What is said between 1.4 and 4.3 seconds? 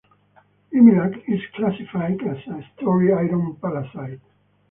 classified as a stony-iron pallasite.